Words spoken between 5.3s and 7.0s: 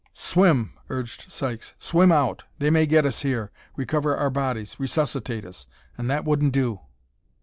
us. And that wouldn't do!"